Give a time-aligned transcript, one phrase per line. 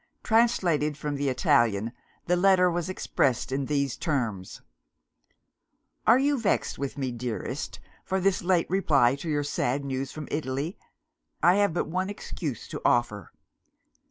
[0.23, 1.93] Translated from the Italian,
[2.25, 4.63] the letter was expressed in these terms:
[6.07, 10.27] "Are you vexed with me, dearest, for this late reply to your sad news from
[10.31, 10.75] Italy?
[11.43, 13.31] I have but one excuse to offer.